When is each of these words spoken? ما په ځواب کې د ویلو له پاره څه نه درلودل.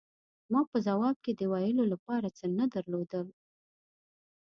ما 0.51 0.61
په 0.71 0.77
ځواب 0.87 1.15
کې 1.23 1.31
د 1.35 1.41
ویلو 1.51 1.83
له 1.91 1.97
پاره 2.05 2.29
څه 2.37 2.45
نه 2.57 2.65
درلودل. 2.73 3.27